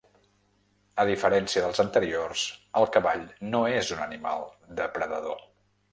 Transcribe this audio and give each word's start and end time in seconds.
A 1.01 1.05
diferència 1.09 1.61
dels 1.65 1.83
anteriors, 1.83 2.45
el 2.81 2.89
cavall 2.97 3.23
no 3.53 3.61
és 3.81 3.93
un 3.99 4.05
animal 4.07 4.43
depredador. 4.81 5.43